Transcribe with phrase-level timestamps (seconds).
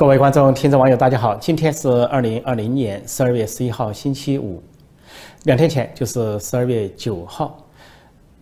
[0.00, 1.34] 各位观众、听众、网友，大家好！
[1.34, 4.62] 今天是二零二零年十二月十一号，星期五。
[5.42, 7.54] 两天前就是十二月九号，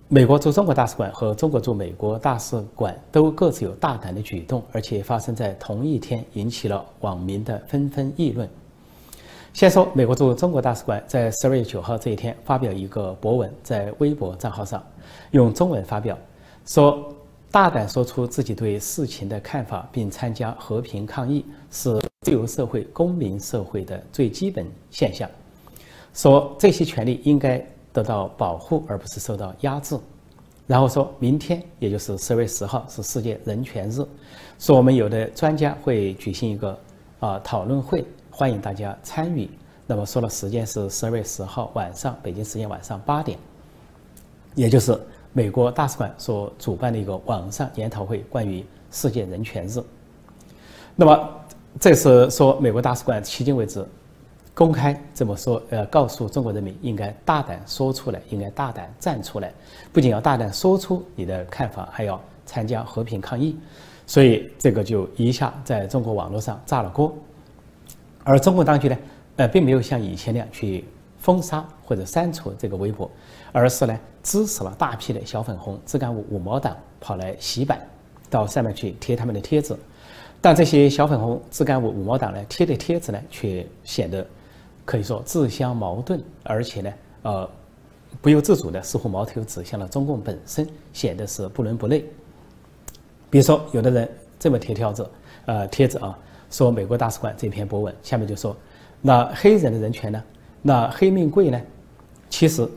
[0.06, 8.48] 美国驻中国大使馆和中国驻美国大使馆都各自有大胆的举动，而且发生在同一天，引起了网民的纷纷议论。
[9.52, 14.80] 先说美国驻中国大使馆在十二月九号这一天发表一个博文，在微博账号上
[15.32, 16.16] 用中文发表，
[16.64, 17.12] 说。
[17.58, 25.28] 大胆说出自己对事情的看法，并参加和平抗议，是自由社会、公民社会的最基本现象。
[26.14, 27.60] 说这些权利应该
[27.92, 29.98] 得到保护，而不是受到压制。
[30.68, 34.06] 然后说明天，也就是十二月十号，是世界人权日。
[34.60, 36.78] 说我们有的专家会举行一个
[37.18, 39.50] 啊讨论会，欢迎大家参与。
[39.84, 43.36] 那么说了时间是十二月十号晚上，北京时间晚上八点，
[44.54, 44.96] 也就是。
[45.38, 49.80] 美国大使馆所主办的一个网上研讨会，关于世界人权日。
[50.96, 51.30] 那么，
[51.78, 53.86] 这是说美国大使馆迄今为止
[54.52, 59.54] 公开这么说，呃，告诉中国人民应该大胆说出来，应该大胆站出来，
[59.92, 63.56] 不仅要大胆说出你的看法，还要参加和平抗议。
[64.08, 67.16] 所以，这个就一下在中国网络上炸了锅。
[68.24, 68.98] 而中国当局呢，
[69.36, 70.84] 呃，并没有像以前那样去。
[71.20, 73.10] 封杀或者删除这个微博，
[73.50, 73.98] 而是呢
[74.28, 77.80] 支持了大批的小粉红、自干五、五毛党跑来洗版，
[78.28, 79.74] 到上面去贴他们的帖子。
[80.38, 84.24] 但这些小粉红、自干五、五毛党呢贴的帖子呢，却显得
[84.84, 87.50] 可以说自相矛盾，而且呢，呃，
[88.20, 92.04] 不由自主的似乎矛头指向了中共本身，显得是不伦不类。
[93.30, 94.06] 比如说，有的人
[94.38, 95.10] 这么贴条子，
[95.46, 96.18] 呃，帖子啊，
[96.50, 98.54] 说美国大使馆这篇博文下面就说，
[99.00, 100.22] 那黑人的人权呢？
[100.60, 101.58] 那黑命贵呢？
[102.28, 102.68] 其实，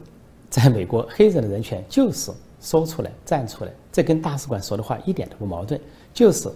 [0.51, 5.79] 在美国，黑人的人权就是说出来、站出来，这跟大使馆说的话一点都不矛盾，
[6.13, 6.51] 就是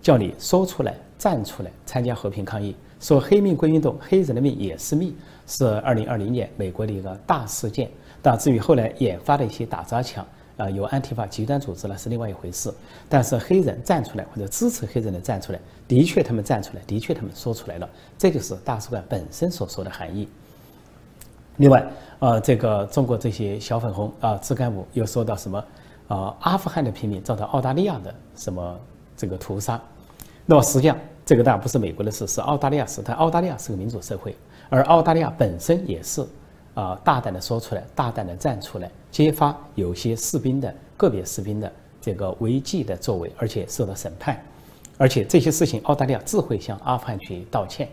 [0.00, 2.74] 叫你说出来、站出来，参加和平抗议。
[2.98, 5.14] 说黑命贵运动，黑人的命也是命，
[5.46, 7.90] 是二零二零年美国的一个大事件。
[8.22, 12.72] 但至于后来研发的一些打砸抢，啊，有安提法极端组织呢，是另外一回事。
[13.06, 20.26] 但是黑人站出来或者支持黑人的站出来，的确他们站出来，的确他们说出来了，这就是大使馆本身所说的含义。
[21.56, 21.86] 另外，
[22.18, 25.64] 呃，这个中国这些小粉红啊，自干五又说到什么
[26.08, 26.34] 啊？
[26.40, 28.78] 阿富汗的平民遭到澳大利亚的什么
[29.16, 29.80] 这个屠杀？
[30.44, 33.02] 那么实际上，这个当然不是美国的事，是澳大利亚事。
[33.04, 34.36] 但澳大利亚是个民主社会，
[34.68, 36.26] 而澳大利亚本身也是
[36.74, 44.38] 啊，大胆的说出来，大胆的站出来，揭发有些士兵的个别士兵的这个违纪的作为，而且受到审判。
[44.98, 47.88] 而且这些事情，澳大利亚自会向阿富汗去道歉。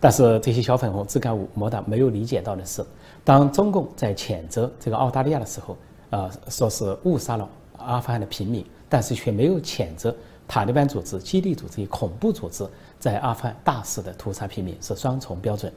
[0.00, 2.84] 但是这些小粉红、自干五、魔党没有理解到的是。
[3.24, 5.76] 当中共在谴责这个澳大利亚的时候，
[6.10, 10.14] 呃，说是误杀了阿富汗的平民，但是却没有谴责
[10.48, 12.66] 塔利班组织、基地组织、恐怖组织
[12.98, 15.72] 在阿富汗大肆的屠杀平民，是双重标准。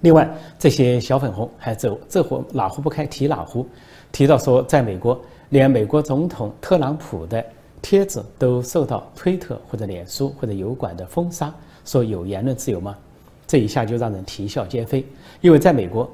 [0.00, 3.66] 另外，这些小粉红还走这壶哪壶不开提哪壶，
[4.12, 5.18] 提到说，在美国，
[5.50, 7.44] 连美国总统特朗普的
[7.80, 11.54] 帖子都受到推特或者脸书或者油管的封杀，
[11.84, 12.96] 说有言论自由吗？
[13.46, 15.04] 这一下就让人啼笑皆非，
[15.40, 16.10] 因为在美国，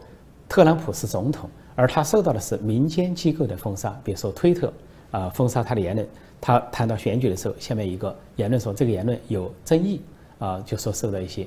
[0.48, 4.72] 特朗普是总统，而他受到的是民间机构的封杀，比如说推特
[5.10, 6.06] 啊封杀他的言论。
[6.42, 10.00] 他谈到选举的时候，下面一个言论说这个言论有争议
[10.38, 11.46] 啊，就说受到一些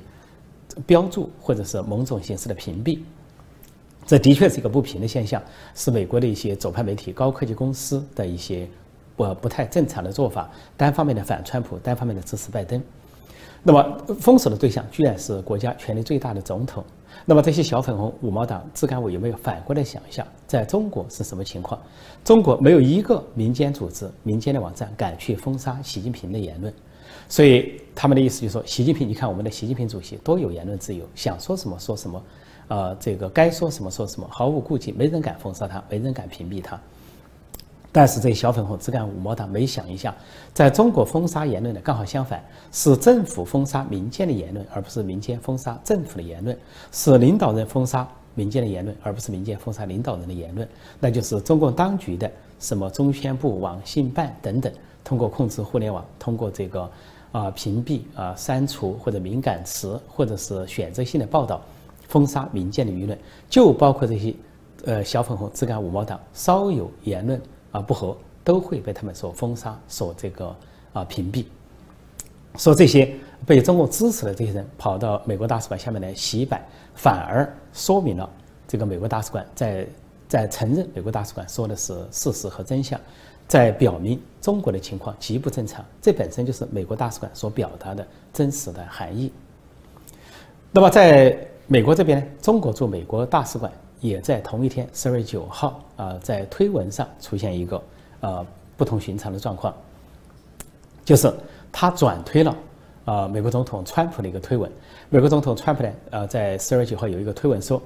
[0.85, 3.00] 标注或者是某种形式的屏蔽。
[4.05, 5.41] 这的确是一个不平的现象，
[5.73, 8.67] 是美国的一些左派媒体、高科技公司的一些
[9.15, 12.79] 不不太正常的做法，单方面的反川普，单方面的支持拜登。
[13.63, 16.84] 那么封锁的对象居然是国家权力最大的总统。
[17.25, 21.79] 那么这些小粉红、五毛党、自干五有没有反过来想一下，在中国是什么情况？
[22.25, 26.74] 中国没有一个民间组织、民间的网站敢去封杀习近平的言论，
[27.29, 32.22] 所以他们的意思就是说，习近平，你看我们的习近平主席多有言论自由，想说什么说什么，
[32.68, 36.78] 呃，这个该说什么说什么，毫无顾忌，没人敢封杀他，没人敢屏蔽他。
[37.96, 40.13] 但是这小粉红、自干五毛党没想一下，
[40.51, 46.57] 在中国封杀言论的刚好相反，是政府封杀民间的言论，而不是民间封杀政府的言论；
[46.92, 50.68] 是领导人封杀民间的言论，而不是民间封杀领导人的言论。
[51.00, 52.30] 那就是中共当局的
[52.60, 54.74] 什么中宣部、网信办等等，
[55.04, 56.89] 通过控制互联网，通过这个
[57.31, 61.62] 啊屏蔽啊删除或者敏感词，或者是选择性的报道，
[62.07, 63.16] 封杀民间的舆论，
[63.51, 64.34] 就包括这些
[64.84, 67.39] 呃小粉红、自干五毛党，稍有言论。
[67.74, 70.56] 啊，不和都会被他们所封杀、所这个
[70.94, 71.44] 啊屏蔽。
[72.56, 73.14] 说这些
[73.46, 76.66] 被中共支持的这些人跑到美国大使馆下面来洗白，
[76.96, 78.30] 反而说明了
[78.66, 79.86] 这个美国大使馆在
[80.30, 82.98] 在承认美国大使馆说的是事实和真相。
[83.46, 89.31] 在表明中国的情况极不正常，这本身就是美国大使馆所表达的真实的含义。
[90.72, 91.38] 那么在
[91.68, 93.70] 美国这边呢，中国驻美国大使馆
[94.03, 97.81] 也在同一天，十二月九号啊，在推文上出现一个
[98.19, 98.45] 呃
[98.75, 99.73] 不同寻常的状况，
[101.05, 101.33] 就是
[101.71, 102.53] 他转推了
[103.05, 104.69] 啊美国总统川普的一个推文。
[105.09, 107.81] 美国总统川普呢，呃，在十二月九号有一个推文说，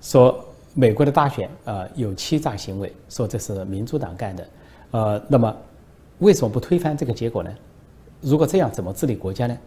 [0.00, 0.44] 说
[0.74, 4.48] 美国的大选啊有欺诈行为，说这是民主党干的。
[4.92, 5.52] 呃，那么
[6.20, 7.52] 为什么不推翻这个结果呢？
[8.20, 9.58] 如果这样，怎么治理国家呢？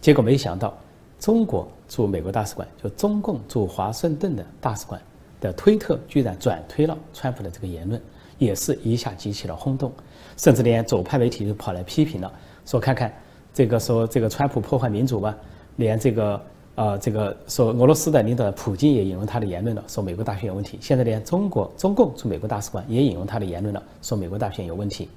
[0.00, 0.72] 结果没想到，
[1.18, 5.00] 中国驻美国大使馆，就中共驻华盛顿的大使馆
[5.40, 8.00] 的推特居然转推了川普的这个言论，
[8.38, 9.92] 也是一下激起了轰动，
[10.36, 12.32] 甚至连左派媒体就跑来批评了，
[12.66, 13.12] 说看看
[13.54, 15.36] 这个说这个川普破坏民主吧，
[15.76, 16.40] 连这个。
[16.76, 20.78] 啊，这个说俄罗斯的领导人普京也引用他的言论了，说美国大选有问题。
[20.80, 25.10] 现在连中国中共驻美国大使馆也引用他的言论了，说美国大选有问题。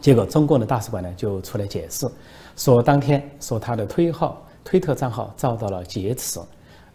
[0.00, 2.08] 结果中共的大使馆呢就出来解释，
[2.56, 6.40] 说当天说他的推号推特账号遭到了劫持，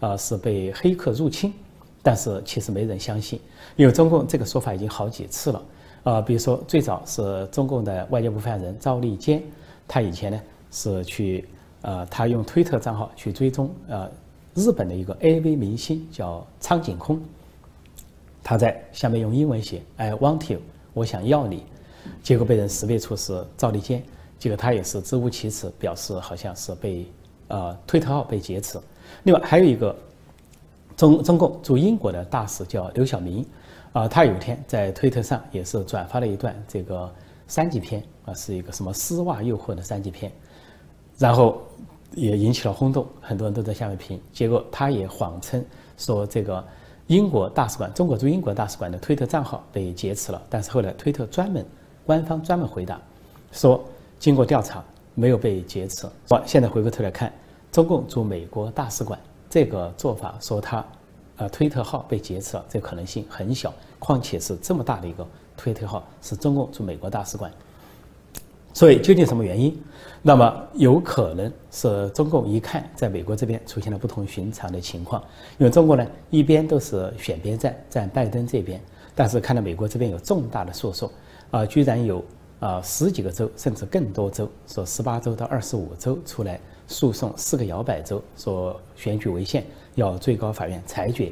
[0.01, 1.53] 啊是被黑客入侵，
[2.03, 3.39] 但是其实没人相信，
[3.75, 5.63] 因为中共这个说法已经好几次了。
[6.03, 9.41] 啊，比如说最早是中共的外交部发言人赵立坚，
[9.87, 10.39] 他以前呢
[10.69, 11.47] 是去。
[11.85, 14.09] 呃，他用推特账号去追踪呃
[14.55, 17.21] 日本的一个 AV 明星叫苍井空，
[18.41, 20.61] 他在下面用英文写 I want you，
[20.93, 21.65] 我想要你，
[22.21, 24.01] 结果被人识别出是赵立坚，
[24.39, 27.05] 结果他也是支吾其词，表示好像是被
[27.49, 28.79] 呃推特号被劫持。
[29.23, 29.93] 另外还有一个
[30.95, 33.45] 中中共驻英国的大使叫刘晓明，
[33.91, 37.11] 啊，他有一天在推特上也是转发了一段这个
[37.47, 40.31] 三级片啊，是一个什么丝袜诱惑的三级片。
[41.17, 41.61] 然后
[42.15, 44.19] 也引起了轰动，很多人都在下面评。
[44.31, 45.63] 结果他也谎称
[45.97, 46.63] 说这个
[47.07, 50.41] 英国大使馆、中国驻英国大使馆的推特账号被劫持了。
[50.49, 51.63] 但是后来推特专门
[52.05, 52.99] 官方专门回答
[53.51, 53.83] 说，
[54.19, 56.07] 经过调查没有被劫持。
[56.29, 57.31] 好，现在回过头来看，
[57.71, 59.19] 中共驻美国大使馆
[59.53, 60.83] 这个做法，说他
[61.37, 63.71] 呃推特号被劫持了，这可能性很小。
[63.99, 65.23] 况且是这么大的一个
[65.55, 67.51] 推特号，是中共驻美国大使馆。
[68.73, 69.79] 所以究竟什么原因？
[70.23, 75.21] 那么有可能是中共一看在美国这边出现了不同寻常的情况，
[75.59, 78.81] 因为中国呢一边都是选边站，站拜登这边，
[79.13, 81.07] 但是看到美国这边有重大的诉讼，
[81.51, 82.25] 啊，居然有
[82.59, 89.63] 啊十几个州甚至更多州，说十八州到二十五州出来诉讼四个摇摆州，说选举违宪，
[89.95, 91.31] 要最高法院裁决。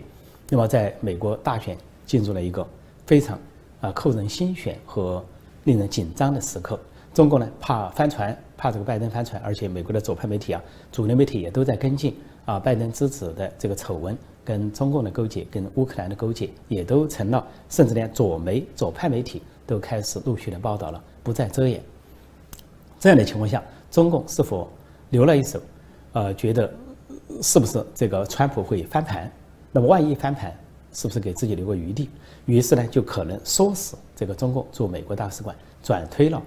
[0.49, 2.67] 那么在美国大选进入了一个
[3.05, 3.39] 非常
[3.79, 5.23] 啊扣人心弦和
[5.63, 6.79] 令人紧张的时刻。
[7.13, 10.61] 中国呢怕翻船，怕这个拜登翻船，而且美国的左派媒体啊，
[10.91, 12.15] 主流媒体也都在跟进
[12.45, 21.81] 啊，拜登之子的这个丑闻跟中共的勾结，跟乌克兰的勾结，也都成了，甚至连左媒、左派媒体都开始陆续的报道了，不再遮掩。
[22.99, 24.69] 这样的情况下，中共是否
[25.11, 25.61] 留了一手？
[26.13, 26.73] 呃，觉得
[27.41, 29.31] 是不是这个川普会翻盘？
[29.71, 30.53] 那么万一翻盘，
[30.91, 32.09] 是不是给自己留个余地？
[32.45, 36.41] 于是呢，就可能唆使这个中共驻美国大使馆转推了。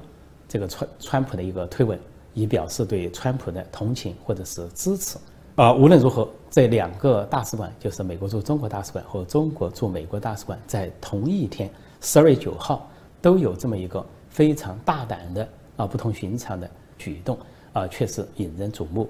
[0.49, 1.99] 这个川川普的一个推文，
[2.34, 5.16] 以表示对川普的同情或者是支持。
[5.56, 11.70] 啊，无论如何，这两个大使馆，就是美国驻中国大使馆和中国驻美国大使馆，在同一天，
[12.00, 12.90] 十二月九号，
[13.22, 16.68] 都有这么一个非常大胆的啊不同寻常的
[16.99, 17.38] 举动
[17.75, 19.07] 啊，确实引人瞩目。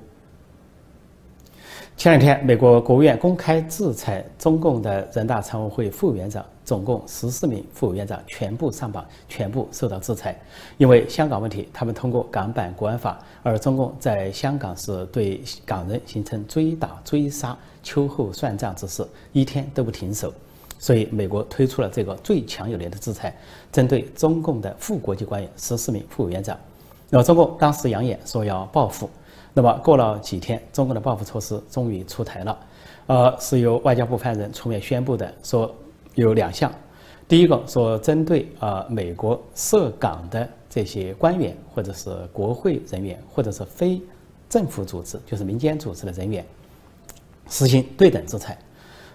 [1.96, 6.44] 前两天，美国国务院公开制裁中共的人大常委会副委员长。
[6.64, 10.34] 总共十四名副委员长全部上榜，全部受到制裁。
[10.78, 20.32] 因为香港问题，他们通过港版国安法，而中共在香港是对港人形成追打、追杀、秋后算账之势，一天都不停手。
[20.78, 23.36] 所以，美国推出了这个最强有力的制裁，
[23.70, 26.58] 针对中共的副国际官员十四名副委员长。
[27.14, 29.08] 那么，中共当时扬言说要报复。
[29.52, 32.58] 那么，过了几天，中共的报复措施终于出台了，
[33.06, 35.72] 呃，是由外交部发言人出面宣布的，说。
[36.16, 36.72] 有两项，
[37.26, 44.00] 第一个说针对啊美国涉港的这些官员或者是国会人员或者是非
[44.48, 46.46] 政府组织，就是民间组织的人员，
[47.50, 48.56] 实行对等制裁。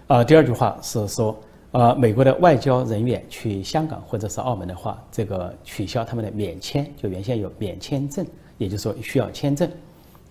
[0.08, 1.34] 啊，第二句话是说，
[1.72, 8.26] 啊美国的外交人员去香港或者是澳门的话，这个取消他们的免签，就原先有免签证，
[8.58, 9.70] 也就是说需要签证。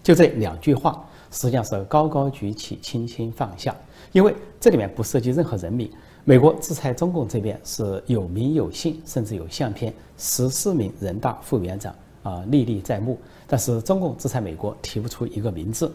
[0.03, 3.75] 就这两句话，实际上是高高举起，轻轻放下，
[4.11, 5.89] 因为这里面不涉及任何人民。
[6.25, 13.17] 美国制裁中共这边是有名有姓，甚至有相片，十四名人大副委员长啊历历在目。
[13.47, 15.91] 但是中共制裁美国提不出一个名字，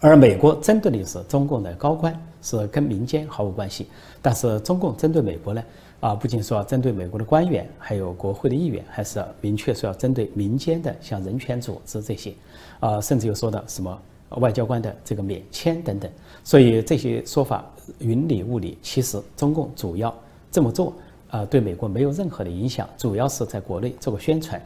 [0.00, 3.88] 而美国针对的是中共的高官，是跟民间毫无关系。
[4.22, 5.64] 但是中共针对美国呢，
[5.98, 12.32] 啊，不仅说要针对美国的官员，还有国会的议员，还是要明确说要针对民间的像人权组织这些，
[12.78, 14.00] 啊，甚至又说到什么
[14.38, 16.08] 外交官的这个免签等等。
[16.44, 17.64] 所以这些说法
[17.98, 20.14] 云里雾里，其实中共主要
[20.52, 20.92] 这么做，
[21.30, 24.60] 啊，对美国没有任何的影响，主要是在国内做个宣传。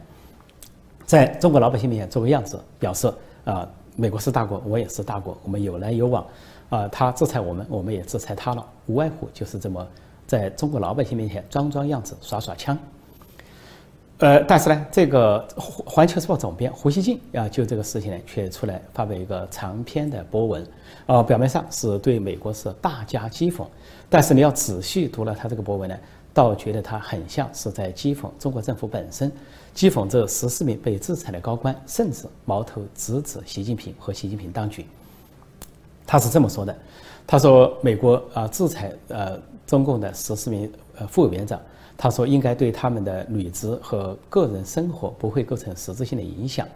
[1.03, 3.11] 在中国老百姓面前做个样子，表示
[3.43, 6.25] 啊，美国是大国，我也是大国，我们有来有往，
[6.69, 9.85] 啊，他制裁我们，我们也制裁他了，无外乎就是这么
[10.25, 12.77] 在中国老百姓面前装装样子，耍耍枪。
[14.19, 20.65] 呃，但是呢，这个《环球时报》总编胡锡进啊，就这个事情呢，却出来发表一个长篇的博文，
[21.07, 23.65] 啊，表面上是对美国是大加讥讽，
[24.09, 25.97] 但是你要仔细读了他这个博文呢。
[26.33, 29.31] 倒觉得他很像是在讥讽中国政府本身，
[29.75, 34.85] 讥讽这十四名被制裁的高官，甚至矛头直指习近平和习近平当局。
[36.07, 36.75] 他是这么说的
[37.27, 41.59] ：“他说，美国啊制裁呃中共的十四名呃副委员长，
[41.97, 46.67] 他说应该对他们的履职和个人生活不会构成实质性的影响。”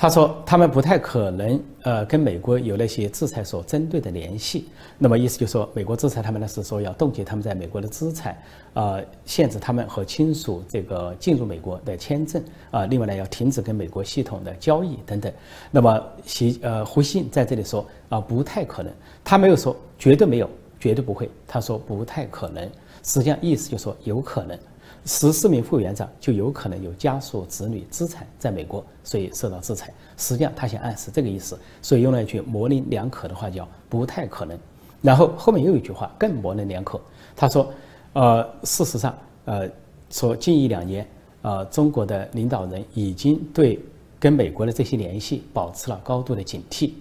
[0.00, 4.68] 他说，他们不太可能，呃，跟美国有那些制裁所针对的联系。
[4.96, 8.40] 那么意思就是说，美国制裁他们呢，是说要冻结他们在美国的资产，
[8.74, 12.40] 啊，限制他们和亲属这个进入美国的签证，
[12.70, 15.32] 啊，另外呢，要停止跟美国系统的交易等等。
[15.68, 18.92] 那么习，呃，胡锡进在这里说，啊，不太可能。
[19.24, 21.28] 他没有说绝对没有，绝对不会。
[21.44, 22.64] 他说不太可能，
[23.02, 24.56] 实际上意思就是说有可能。
[25.04, 29.92] 十四名副委员长就有可能有家属子女资产在美国，所以受到制裁。
[30.16, 34.58] 实际上他想暗示这个意思，所以用了一句模棱两可的话叫“不太可能”。
[35.00, 37.00] 然后后面又有一句话更模棱两可，
[37.36, 37.72] 他说
[38.12, 39.68] ：“呃，事实上，呃，
[40.10, 41.08] 说近一两年，
[41.42, 43.80] 呃，中国的领导人已经对
[44.18, 46.92] 跟美国的这些联系保持了高度的警惕。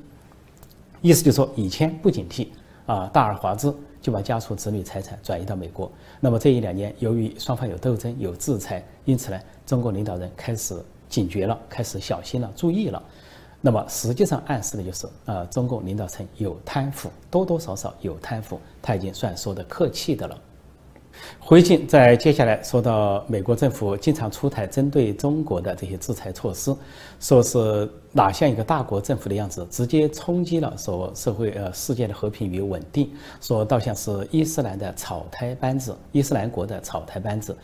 [1.02, 2.48] 意思就是说，以前不警惕，
[2.86, 3.74] 啊，大而化之。”
[4.08, 5.92] 就把家属子女财产转移到美国。
[6.22, 10.74] 那么这一两年，由于双方有斗争、有制裁，因此呢，中国领导人开始
[11.10, 13.04] 警觉了，开始小心了，注意了。
[13.60, 20.40] 那么实际上暗示的就是，呃，中共领导层有贪腐，多多少少有贪腐，他已经算说的客气的了。
[21.38, 26.74] 回敬在接下来说到美国政府经常出台针对中国的这些制裁措施，
[27.20, 33.08] 说是哪像一个大国政府的样子，直接冲击了说社会呃世界的和平与稳定，
[33.40, 37.56] 说倒像是伊斯兰的草台班子，伊斯兰国的草台班子。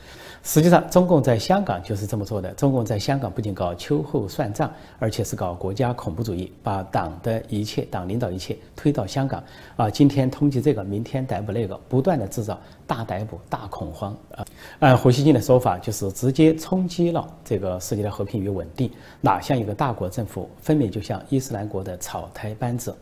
[0.43, 2.51] 实际上，中共在香港就是这么做的。
[2.51, 9.43] 中共在香港不仅搞秋后算账，而且是搞国家恐怖主义，把党的一切、党领导一切推到香港。
[9.75, 14.15] 啊，今天通缉这个，明天逮捕那个，不断的制造大逮捕、大恐慌。
[14.35, 14.45] 啊，
[14.79, 18.91] 按胡锡进的说法，就是直接冲击了这个世界的和平与稳定。
[19.21, 22.95] 哪像一个大国政府，分明就像伊斯兰国的草台班子。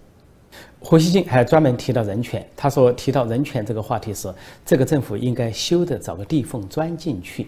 [0.81, 4.33] 胡锡进还专门提到人权，他说提到人权这个话题时，
[4.65, 7.47] 这个政府应该修得找个地缝钻进去。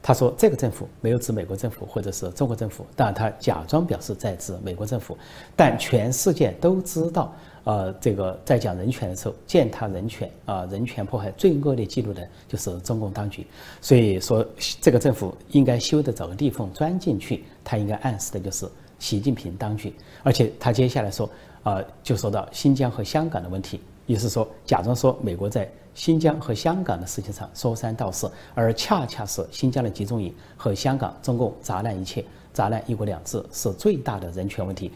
[0.00, 5.18] 他说这个政府没有指美国政府或者是中国政府，但他假装表示在指美国政府，
[5.56, 7.34] 但全世界都知道，
[7.64, 13.46] 呃，这个在讲人权的时候，践踏人权啊，人权迫害最恶劣记录的就是中共当局。
[13.80, 14.46] 所以说
[14.80, 18.66] 这个政府应该修得找个地缝钻进去，他应该暗示的就是
[18.98, 21.28] 习近平当局，而且他接下来说。
[21.64, 32.22] 啊，就说到新疆和香港的问题，也是说假装说美国在新疆和香港的事情上说三道四，而恰恰是新疆的集中营和香港中共砸烂一切。
[32.52, 34.92] 砸烂一国两制是最大的人权问题。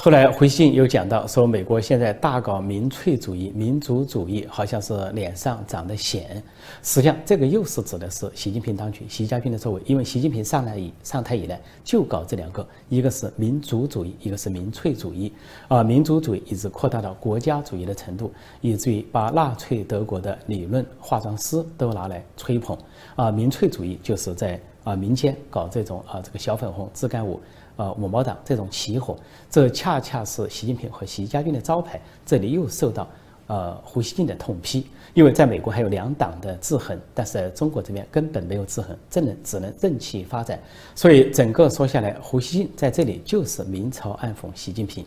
[0.00, 6.40] 后来回信又讲到说，美国现在大搞民粹主义、民族主义，好像是脸上长得显。
[6.84, 9.82] 实际上，这个又是指的是习近平当局、习家军的作为。
[9.86, 15.32] 因为习近平上来以上台以来就搞这两个，一个是民族主义，一个是民粹主义。
[15.66, 22.78] 啊，民族主义一直扩大到国家主义的程度，以至于把纳粹德国的理论化妆师都拿来吹捧。
[23.16, 24.60] 啊，民粹主义就是在。
[24.84, 27.38] 啊，民间搞这种啊，这个小粉红、自干五、
[27.78, 29.16] 呃五毛党这种起火，
[29.48, 32.00] 这恰恰是习近平和习家军的招牌。
[32.26, 33.08] 这里又受到
[33.46, 40.60] 呃胡锡进的痛批，因为在美国还有两党的制衡，但是在中国这边根本没有制衡，只能只能任其发展。
[40.94, 45.04] 所以整个说下来，胡锡进在这里就是明嘲暗讽习近平。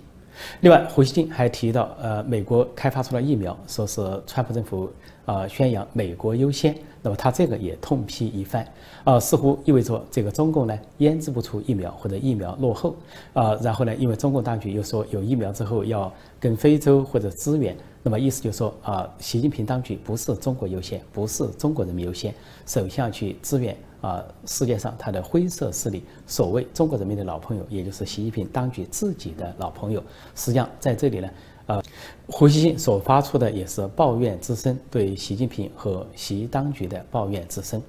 [0.62, 4.90] 另外，胡锡进还提到，呃，美国开发出了疫苗，说是川普政府
[5.26, 8.68] 啊宣扬美国优先，那么他这个也痛批一番，
[9.04, 12.96] 啊，似乎意味着这个中共呢研制不出疫苗或者疫苗落后，
[13.34, 22.34] 啊，然后呢，因为中共当局又说有疫苗之后要跟非洲或者支援，那么意思就是说啊，习近平当局不是中国优先，不是中国人民优先，
[22.66, 23.76] 首先去支援。
[24.02, 30.02] 啊，世界上他的灰色势力，所谓中国人民的老朋友，也就是习近平当局自己的老朋友，
[30.34, 31.30] 实际上在这里呢，
[31.72, 31.82] 呃，
[32.28, 37.82] 胡锡进所发出的也是抱怨之声，对习近平和习当局的抱怨之声。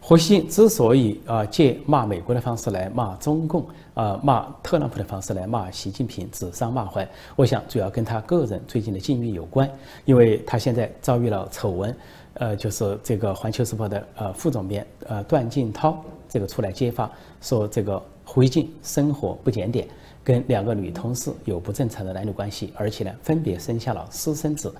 [0.00, 9.70] 胡锡进之所以啊借骂美国的方式来骂中共，啊骂特朗普的方式来骂习近平，指桑骂槐，我想主要跟他个人最近的境遇有关，
[10.04, 11.96] 因为他现在遭遇了丑闻，
[12.34, 17.10] 呃，就是这个《环球时报》的呃副总编呃段静涛这个出来揭发，
[17.40, 19.88] 说这个胡锡进生活不检点，
[20.28, 24.70] 跟两个女同事有不正常的男女关系，而且呢分别生下了私生子，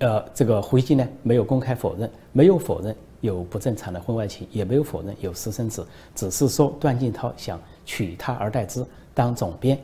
[0.00, 2.92] 呃，这个胡锡进呢没有公开否认，没有否认。
[3.20, 9.76] 有不正常的婚外情，也没有否认有私生子，只是说段静涛想取他而代之当总编，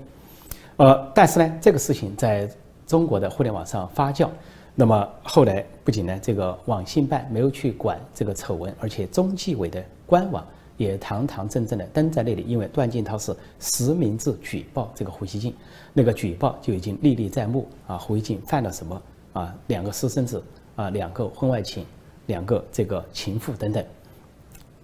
[0.76, 2.48] 呃，但是呢，这个事情在
[2.86, 4.28] 中国的互联网上发酵，
[4.76, 15.54] 那么后来不仅呢，这个网信办没有去管这个丑闻，而且中纪委的官网也堂堂正正的登在那里，因为段静涛是实名制举报这个胡锡进，
[15.92, 19.02] 那个举报就已经历历在目啊，胡锡进犯了什么
[19.32, 19.54] 啊？
[19.66, 20.42] 两个私生子
[20.76, 21.84] 啊，两个婚外情。
[22.26, 23.84] 两个这个情妇等等，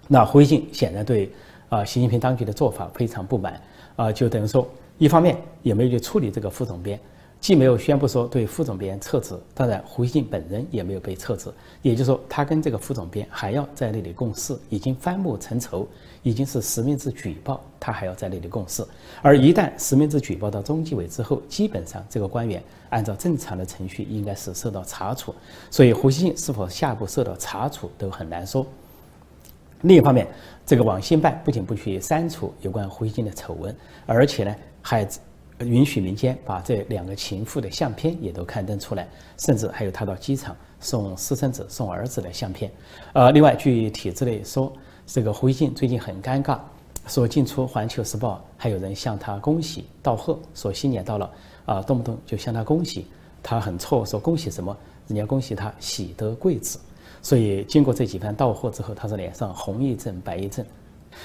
[0.08, 1.32] 那胡锡进显然对
[1.70, 3.58] 啊习近平当局的做法非常不满
[3.96, 4.68] 啊，就等于说，
[4.98, 7.00] 一方面也没有去处理这个副总编，
[7.40, 15.88] 既没有宣布说对副总编撤职，当然胡锡进本人也没有被撤职，也就是说，他跟这个副总编还要在那里共事，已经翻目成仇，
[16.22, 18.86] 已经是实名制举报，他还要在那里共事，
[19.22, 22.62] 而一旦实名制举报到中纪委之后，基本上这个官员。
[22.90, 25.32] 按照正常的程序，应该是受到查处，
[25.70, 28.66] 所以胡锡进是否下一步受到查处都很难说。
[29.82, 30.26] 另一方面，
[30.66, 33.72] 这个网信办不仅不去删除有关胡锡进的丑闻，
[34.06, 35.08] 而且呢还
[35.60, 42.70] 允许民间把这两个情妇的相片也都刊登出来，甚至还有他到机场送私生子、送儿子的相片。
[43.12, 44.72] 呃，另外据体制内说，
[45.06, 46.58] 这个胡锡进最近很尴尬，
[47.06, 51.30] 说进出《环球时报》还有人向他恭喜道贺，说新年到了。
[51.66, 53.06] 啊，动不动就向他恭喜，
[53.42, 54.76] 他很错，说恭喜什么？
[55.06, 56.80] 人家恭喜他喜得贵子。
[57.22, 60.66] 所以经过这几番道贺之后，他是脸上红一阵白一阵。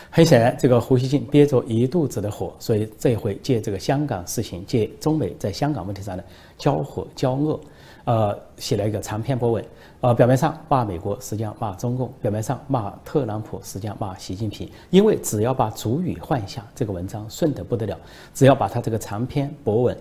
[0.10, 6.24] 很显然，这个胡锡进憋着一肚子的火，所以这回借这个香港事情，借中美在香港问题上的
[6.58, 7.60] 交火交恶，
[8.06, 9.66] 呃，写了一个长篇博文。
[10.02, 14.70] 呃，表面上骂美国，实际上骂中共；表面上骂特朗普，实际上骂习近平。
[14.92, 17.98] 因为只要把主语换下，这个文章顺得不得了。
[18.34, 19.98] 只要把他这个长篇博文。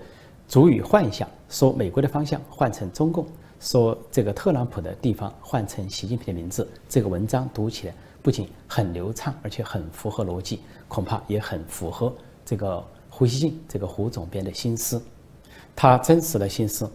[0.47, 3.27] 主语换下，说美国的方向换成中共，
[3.61, 6.69] 说这个特朗普的地方换成习近平的名字。
[6.87, 7.95] 这个文章读起来
[8.25, 12.11] 不仅很流畅，而且很符合逻辑，恐怕也很符合
[12.43, 14.99] 这个胡锡进这个胡总编的心思，
[15.77, 16.91] 他真实的心思。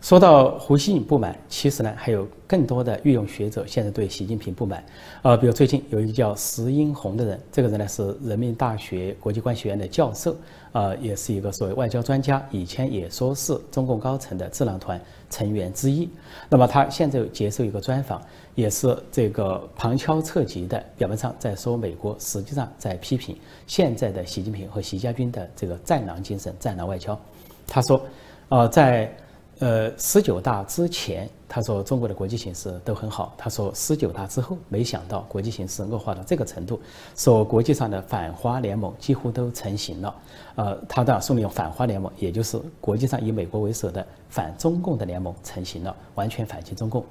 [0.00, 4.84] 说到胡锡进不满，其实呢还有更多的御用学者现在对习近平不满，
[5.22, 10.36] 呃，比如最近有一个叫石英红的人，这个人呢是人民大学国际关系学院的教授，
[10.72, 15.00] 呃，也是一个所谓外交专家，以前也说是中共高层的智囊团
[15.34, 16.08] 成员之一。
[16.48, 18.22] 那么他现在接受一个专访，
[18.54, 27.18] 也是这个旁敲侧击的，表面上在说美国，实际上在批评现在的习近平和习家军的这个战狼精神、战狼外交。
[27.66, 28.00] 他说，
[28.48, 29.12] 呃，在
[29.60, 33.32] 呃，十九大之前，他说中国的国际形势都很好。
[33.38, 36.80] 他说十九大之后，没想到国际形势恶化到这个程度，
[37.14, 40.14] 说国际上的反华联盟几乎都成型了。
[40.56, 47.04] 呃，他的说明用反华联盟，也就是国际上以美国为首的反中共的联盟成型了，完全反击中共。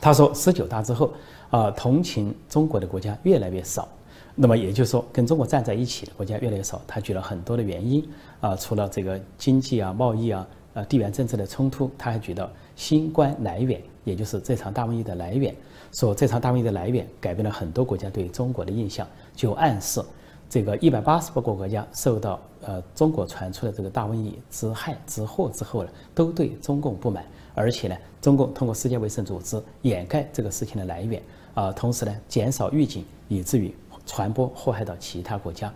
[0.00, 1.12] 他说十九大之后，
[1.50, 3.86] 啊，同情中国的国家越来越少。
[4.34, 6.80] 那么也就是说，跟中国站在一起的国家越来越少。
[6.86, 8.02] 他举了很多的原因，
[8.40, 10.48] 啊，除了这个经济啊、贸易啊。
[10.74, 15.54] 呃，地缘政治的冲突，他还举到新冠来源，也就是这场大瘟疫的来源，
[15.92, 19.06] 说这场大瘟疫的来源改变了很多国家对中国的印象，
[19.36, 20.02] 就暗示
[20.48, 27.22] 这个一百八十多个国家受到呃中国传出的这个大瘟疫之害之祸之后呢，都对中共不满，
[27.54, 33.74] 而且呢，中共通过世界卫生组织掩盖这个事情的来源，啊，同时呢，减少预警，以至于
[34.06, 35.70] 传播祸害到其他国家，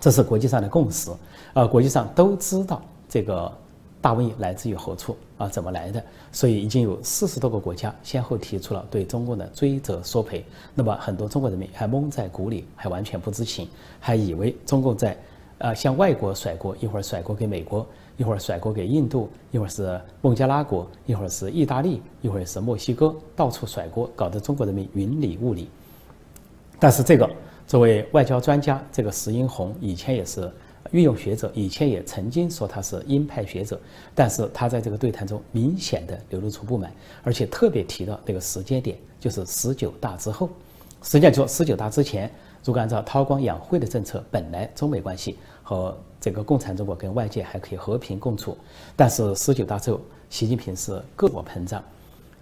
[0.00, 1.10] 这是国际上的共识，
[1.52, 3.52] 呃，国际上都知道这个。
[4.02, 5.46] 大瘟疫来自于何处啊？
[5.46, 6.02] 怎么来的？
[6.32, 10.44] 所以已经有四十多个国家先后提出了对中共的追责索赔。
[10.74, 15.16] 那么很多中国人民还蒙在鼓里，还完全不知情，还以为中共在，
[15.58, 17.86] 呃，向外国甩锅，一会儿甩锅给美国，
[18.16, 25.68] 一会儿甩锅给印度，一会儿是孟加拉国，一会儿是意大利，一会儿是墨西哥，到处甩锅，搞得中国人民云里雾里。
[26.78, 27.28] 但是这个
[27.66, 30.50] 作为外交专家，这个石英红以前也是。
[30.92, 33.78] 御用学者以前也曾经说他是鹰派学者，
[34.14, 40.48] 但是他在这个对谈中明显的流露出不满，而且特别提到这个时间点，就是十九大之后，
[41.02, 42.30] 实际上，说十九大之前，
[42.64, 48.56] 如果按照韬光养晦的政策，本来中美关系和这个共产中国跟外界还可以和平共处。
[48.96, 51.82] 但是十九大之后，习近平是各我膨胀，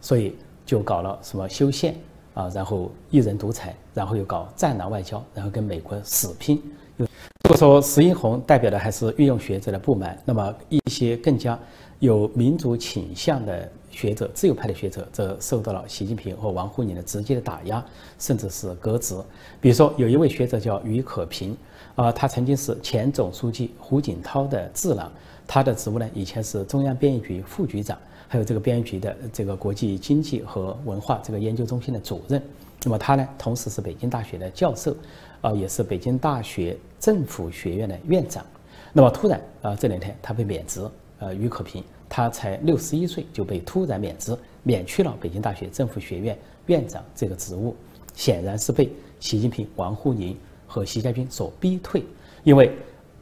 [0.00, 1.94] 所以就搞了什么修宪
[2.34, 6.62] 啊，然后一人独裁，然后又搞战狼外交，然后跟美国死拼。
[6.98, 7.06] 如
[7.48, 11.58] 果说石英红代表的还是运用学者的不满，那么一些更加
[11.98, 17.84] 有民主倾向的学者、自由派的学者，则受到了习近平和王沪宁的直接的打压，
[18.18, 19.14] 甚至是革职。
[19.60, 21.56] 比如说，有一位学者叫于可平，
[21.94, 25.10] 啊，他曾经是前总书记胡锦涛的智囊，
[25.46, 32.42] 他的职务呢，以前是中央编译局副局长，还有这个编译局的这个国际经济和文化这个研究中心的主任。
[32.84, 34.94] 那么他呢，同时是北京大学的教授。
[35.40, 38.44] 啊，也是北京大学政府学院的院长。
[38.92, 40.84] 那么突然啊，这两天他被免职。
[41.20, 46.36] 呃，于可平他才六十一岁就被突然免职，免去了北京大学政府学院
[46.66, 47.76] 院长这个职务，
[48.14, 50.36] 显然是被习近平、王沪宁
[50.66, 52.04] 和习家军所逼退。
[52.42, 52.72] 因为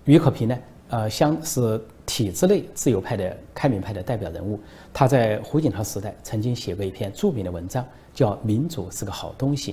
[0.07, 4.59] 于可平呢，呃，相是体制内自由派的开明派的代表人物。
[4.93, 7.85] 他在胡锦涛时代曾经写过一篇著名的文章，
[8.17, 9.73] 叫《民主是个好东西》。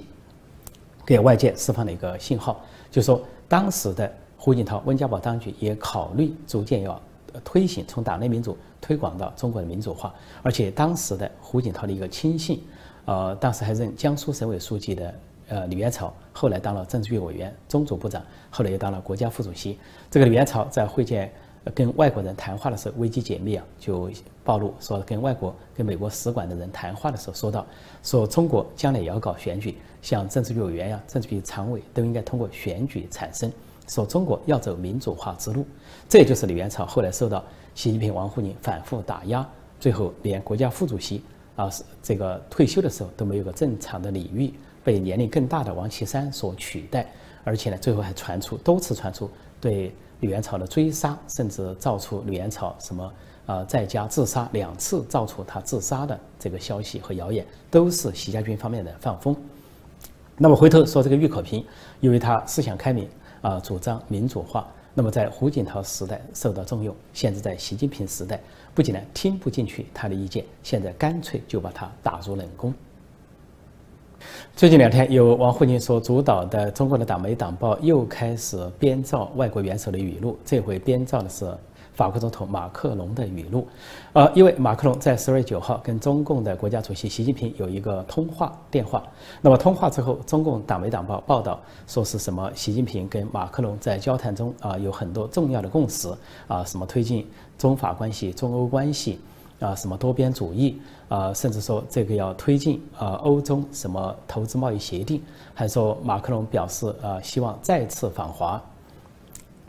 [1.06, 7.01] 给外界释放了一个信号，就是说，当时的胡锦涛、温家宝当局也考虑逐渐要
[7.43, 12.63] 推行从党内民主推广到中国的民主化，而且当时的胡锦涛的一个亲信，
[13.06, 15.15] 呃，当时还任江苏省委书记的
[15.49, 19.77] 呃李元朝，后来当了政治局委员、中组部长，后来又当了国家副主席。
[20.10, 21.32] 这个李元朝在会见。
[21.73, 24.12] 跟外国人谈话的时候，危机解密啊，就
[24.43, 27.65] 暴露说跟外国、跟美国使馆的人谈话的时候，说到
[28.04, 33.49] 说中国将来也要搞选举，像政治局委员呀、政治局常委都应该通过选举产生，
[33.88, 35.65] 说中国要走民主化之路。
[36.10, 37.41] 这也就是李元朝后来受到
[37.76, 39.47] 习近平、王沪宁反复打压，
[39.80, 41.23] 最后连国家副主席
[41.56, 47.10] 啊是这个退休的时候都没有个正常的礼遇，被年龄更大的王岐山所取代，
[47.45, 49.30] 而且呢，最后还传出多次传出
[49.62, 49.93] 对。
[50.24, 53.14] 李元朝的追杀，甚至造出李元朝什么
[53.46, 59.36] 啊在家自杀两次，造出他自杀的这个消息和谣言，都是习家军方面的放风。
[60.38, 61.64] 那么回头说这个郁可平，
[62.00, 63.06] 因为他思想开明
[63.42, 68.40] 啊，主张民主化，那么在胡锦涛时代受到重用，现在在习近平时代，
[68.74, 72.74] 不仅呢听不进去他的意见，现在干脆就把他打入冷宫。
[74.63, 81.54] 最近两天，由王沪宁所主导的中国的党媒党报又开始编造外国元首的语录，这回编造的是
[81.91, 83.67] 法国总统马克龙的语录。
[84.13, 89.04] 呃，因为马克龙在十二月九号跟中共的国家主席习近平有一个通话电话，
[89.41, 92.49] 那么通话之后，中共党媒党报报道说是什么？
[92.56, 96.08] 习近平跟马克龙在交谈中啊有很多重要的共识
[96.47, 99.19] 啊，什么推进中法关系、中欧关系。
[99.63, 105.21] 啊，什么多边主义啊，甚至说这个要推进啊欧中什么投资贸易协定，
[105.54, 108.62] 还说马克龙表示啊希望再次访华，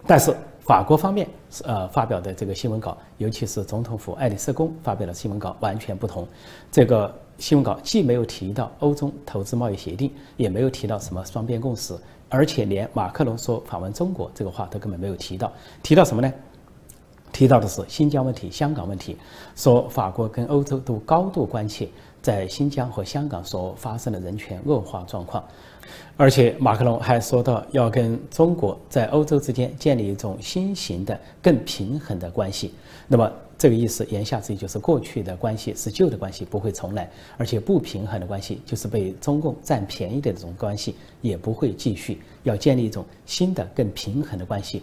[0.04, 0.34] 但是
[0.66, 1.28] 法国方面
[1.62, 6.26] 呃发表的这个新闻稿，尤其是总统府爱丽舍宫发表的新闻稿完全不同。
[6.72, 11.94] 这个新闻稿既没有提到欧中投资贸易协定，也没有提到什么双边共识，
[12.28, 15.52] 而且连马克龙说访问中国这个话都根本没有提到。
[15.82, 16.32] 提到什么呢？
[17.34, 19.16] 提到的是新疆问题、香港问题，
[19.56, 21.88] 说法国跟欧洲都高度关切
[22.22, 25.42] 在新疆和香港所发生的人权恶化状况，
[26.16, 32.72] 而且马克龙还说到要跟中国在欧洲之间建立一种新型的、更平衡的关系。
[33.08, 33.30] 那么。
[33.56, 44.82] 这个意思言下之意就是过去的关系是旧的关系，不会重来，而且不平衡的关系就是被中共占便宜的这种关系也不会继续，要建立一种新的更平衡的关系。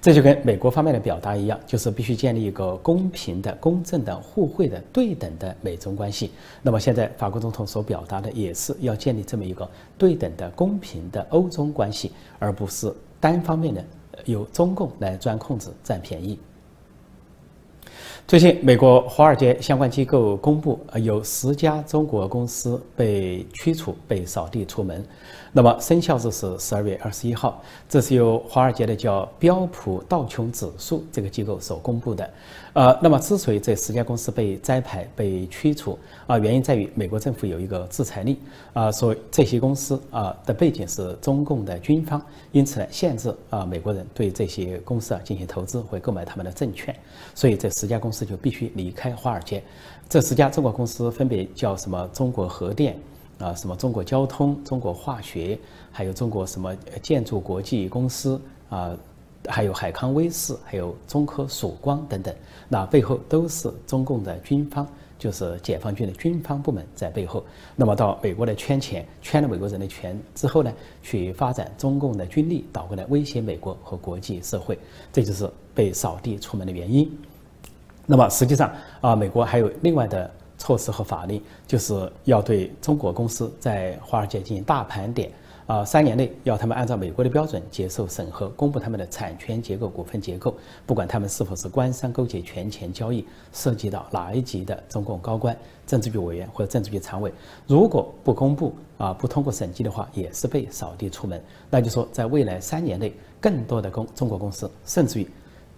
[0.00, 6.30] 这就跟美国方面的表达一样，就是必须建立一个公平的、公正的、互惠的、对等的美中关系。
[6.62, 13.84] 那么现在法国总统所表达的也是要建立这么一个对等的、公平的欧中关系，而不是单方面的
[14.26, 16.38] 由中共来钻空子、占便宜。
[18.28, 25.04] 最近，美国华尔街相关机构公布，呃，有十家中国公司被驱除、被扫地出门。
[25.54, 32.30] 那么生效日是十二月二十一号，这是由华尔街的叫标普道琼指数这个机构所公布的。
[32.72, 38.34] 呃，那么之所以这十家公司被摘牌、被驱除啊，原因在于美国政府有一个制裁令
[38.72, 46.96] 啊，说这些公司啊的背景是中共的军方，因此呢，限制啊美国人对这些公司啊进行投资或购买他们的证券，
[47.34, 49.62] 所以这十家公司就必须离开华尔街。
[50.08, 52.08] 这十家中国公司分别叫什么？
[52.14, 52.98] 中国核电。
[53.38, 55.58] 啊，什么中国交通、中国化学，
[55.90, 58.40] 还有中国什么建筑国际公司
[58.70, 58.96] 啊，
[59.48, 62.34] 还有海康威视，还有中科曙光等等，
[62.68, 64.86] 那背后都是中共的军方
[65.18, 67.44] 就是解放军的军方部门在背后。
[67.76, 74.78] 那么到美国来圈钱，圈了美国人的钱之后呢，去发展中共的军力，倒过来威胁美国和国际社会，
[75.12, 77.10] 这就是被扫地出门的原因。
[78.04, 80.28] 那么实际上啊，美国还有另外的
[80.62, 85.28] 措施和法令，就是要对中国公司在华尔街进行大盘点。
[85.66, 90.54] 啊，三年内要他们按照美国的标准接受审核，公布他们的产权结构、股份结构，
[90.86, 97.32] 不管他们是否是官商勾结、权钱交易，涉及到哪一级的中共高官、政治局委员或者政治局常委，
[97.66, 101.42] 如果不公布啊，不通过审计的话，也是被扫地出门。
[101.70, 105.28] 那就说，在未来三年内，更多的公中国公司，甚至于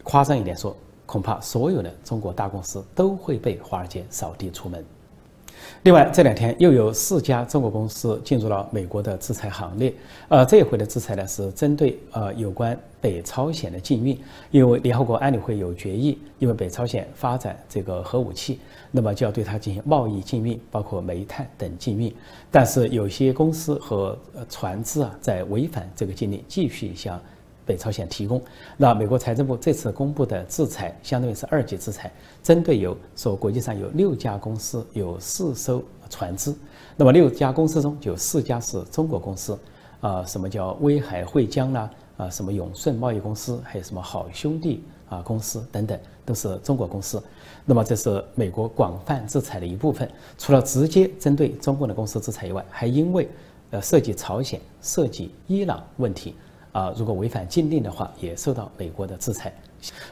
[0.03, 0.75] 夸张一点说，
[1.07, 4.85] 恐怕所有的中国大公司都会被华尔街扫地出门。
[5.83, 9.95] 另外，这两天又有四家中国公司进入了美国的制裁行列。
[10.29, 14.19] 呃，这一回的制裁呢，是针对呃有关北朝鲜的禁运，
[14.51, 22.15] 因为联合国安理会有决议，因为北朝鲜发展这个核武器，那么就要对它进行贸易禁运，包括煤炭等禁运。
[22.51, 24.19] 但是有些公司和
[24.51, 27.19] 船只啊，在违反这个禁令，继续向。
[27.67, 28.43] 北朝鲜提供，
[28.77, 36.55] 那美国财政部这次公布的制裁，相当于是二级制裁，针对有说国际上有六家公司有四艘船只，
[36.97, 39.59] 那么六家公司中有四家是中国公司，
[40.01, 47.23] 啊，什么叫威海汇江啦，啊，什么永顺贸易公司，还有什么好兄弟啊公司等等，都是中国公司。
[47.65, 53.27] 那么这是美国广泛制裁的一部分，除了直接针对中国的公司制裁以外，还因为
[53.71, 56.35] 呃涉及朝鲜、涉及伊朗问题。
[56.75, 59.55] 啊，如果违反禁令的话，也受到美国的制裁。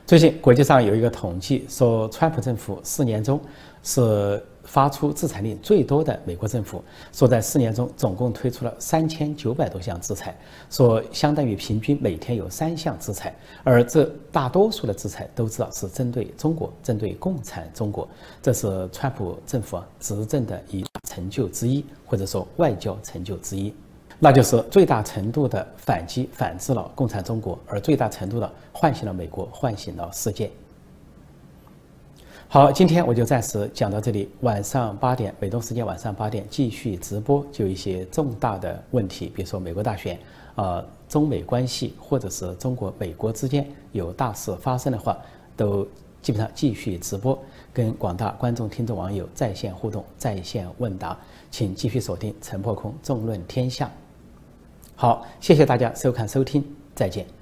[0.06, 3.40] 最近国际上有一个统计说，川普政府四年中
[3.82, 6.80] 是发出制裁令最多的美国政府，
[7.12, 10.38] 说在四年中总共推出了三千九百多项制裁，
[10.70, 18.08] 说相当于平均每天有三项制裁，而这大多数的制裁都知道是针对中国，针对共产中国，
[18.40, 23.74] 这是川普政府执政的一大成就之一，或者说外交成就之一。
[24.24, 30.48] 那就是最大程度的反击、反制了共产中国，而最大程度的唤醒了美国，唤醒了世界。
[32.46, 34.30] 好，今天我就暂时讲到这里。
[34.42, 37.44] 晚上八点，美东时间晚上八点继续直播。
[37.50, 40.16] 就一些重大的问题，比如说美国大选，
[40.54, 45.18] 呃，中美关系，或者是中国、美国之间有大事发生的话，
[45.56, 45.84] 都
[46.22, 47.36] 基本上继续直播，
[47.72, 51.18] 跟广大观众、听众、网友在线互动、在线问答。
[51.50, 53.90] 请继续锁定陈破空纵论天下。
[55.02, 57.41] 好，谢谢大家收看收听，再见。